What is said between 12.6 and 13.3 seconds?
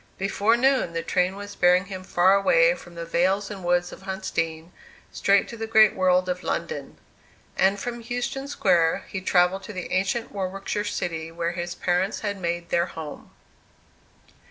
their home.